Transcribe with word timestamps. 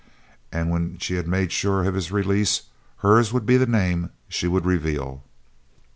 And 0.51 0.71
when 0.71 0.97
she 0.97 1.13
had 1.17 1.27
made 1.27 1.51
sure 1.51 1.83
of 1.83 1.93
his 1.93 2.11
release, 2.11 2.63
hers 3.05 3.31
would 3.31 3.45
be 3.45 3.57
the 3.57 3.67
name 3.67 4.09
she 4.27 4.47
would 4.47 4.65
reveal. 4.65 5.23